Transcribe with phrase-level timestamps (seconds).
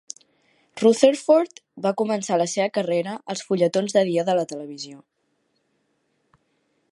[0.83, 4.99] Rutherford va començar la seva carrera als fulletons de dia de la televisió.